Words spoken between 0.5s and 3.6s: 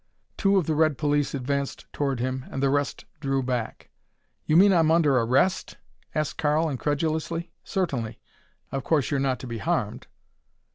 of the red police advanced toward him and the rest drew